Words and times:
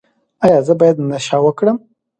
ایا 0.43 0.59
زه 0.67 0.73
باید 0.79 0.97
نشه 1.11 1.37
وکړم؟ 1.43 1.77